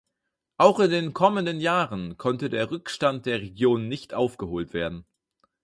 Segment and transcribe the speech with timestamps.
[0.57, 5.05] Auch in den kommenden Jahren konnte der Rückstand der Region nicht aufgeholt werden.